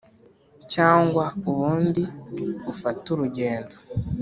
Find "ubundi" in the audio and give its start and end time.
1.49-2.03